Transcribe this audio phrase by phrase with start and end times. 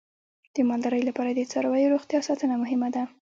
[0.55, 3.03] د مالدارۍ لپاره د څارویو روغتیا ساتنه مهمه ده.